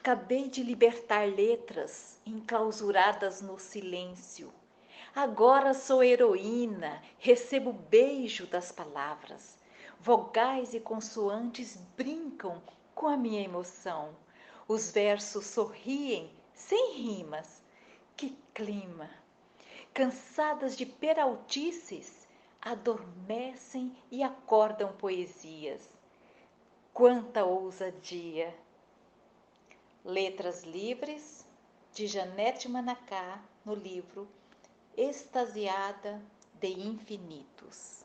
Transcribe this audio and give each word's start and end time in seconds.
Acabei 0.00 0.48
de 0.48 0.62
libertar 0.62 1.28
letras 1.28 2.18
enclausuradas 2.24 3.42
no 3.42 3.58
silêncio. 3.58 4.50
Agora 5.14 5.74
sou 5.74 6.02
heroína, 6.02 7.02
recebo 7.18 7.70
beijo 7.70 8.46
das 8.46 8.72
palavras. 8.72 9.58
Vogais 10.00 10.72
e 10.72 10.80
consoantes 10.80 11.76
brincam 11.98 12.62
com 12.94 13.08
a 13.08 13.16
minha 13.18 13.42
emoção. 13.42 14.16
Os 14.66 14.90
versos 14.90 15.44
sorriem 15.44 16.30
sem 16.54 16.94
rimas. 16.94 17.62
Que 18.16 18.30
clima! 18.54 19.10
Cansadas 19.92 20.78
de 20.78 20.86
peraltices, 20.86 22.26
adormecem 22.58 23.94
e 24.10 24.22
acordam 24.22 24.94
poesias. 24.94 25.90
Quanta 26.90 27.44
ousadia! 27.44 28.54
Letras 30.04 30.64
Livres, 30.64 31.44
de 31.94 32.06
Janete 32.06 32.68
Manacá, 32.68 33.42
no 33.64 33.74
livro 33.74 34.26
Extasiada 34.96 36.22
de 36.58 36.68
Infinitos. 36.68 38.02